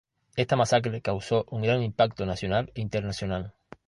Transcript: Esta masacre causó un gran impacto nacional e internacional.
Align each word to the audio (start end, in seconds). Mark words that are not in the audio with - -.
Esta 0.35 0.55
masacre 0.55 1.03
causó 1.03 1.45
un 1.51 1.61
gran 1.61 1.83
impacto 1.83 2.25
nacional 2.25 2.71
e 2.73 2.81
internacional. 2.81 3.53